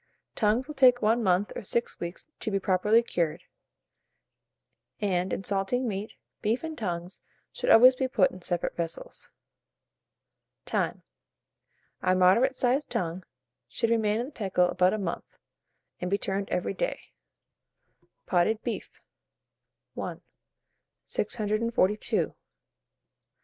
Tongues 0.33 0.67
will 0.67 0.73
take 0.73 1.03
1 1.03 1.21
month 1.21 1.51
or 1.55 1.61
6 1.61 1.99
weeks 1.99 2.25
to 2.39 2.49
be 2.49 2.59
properly 2.59 3.03
cured; 3.03 3.43
and, 4.99 5.31
in 5.31 5.43
salting 5.43 5.87
meat, 5.87 6.15
beef 6.41 6.63
and 6.63 6.75
tongues 6.75 7.21
should 7.53 7.69
always 7.69 7.95
be 7.95 8.07
put 8.07 8.31
in 8.31 8.41
separate 8.41 8.75
vessels. 8.75 9.31
Time. 10.65 11.03
A 12.01 12.15
moderate 12.15 12.55
sized 12.55 12.89
tongue 12.89 13.23
should 13.67 13.91
remain 13.91 14.19
in 14.19 14.25
the 14.25 14.31
pickle 14.31 14.69
about 14.69 14.91
a 14.95 14.97
month, 14.97 15.37
and 15.99 16.09
be 16.09 16.17
turned 16.17 16.49
every 16.49 16.73
day. 16.73 16.97
[Illustration: 18.01 18.07
POTTING 18.25 18.53
JAR.] 18.55 18.59
POTTED 18.63 18.63
BEEF. 18.63 19.01
I. 20.01 20.15
642. 21.05 22.33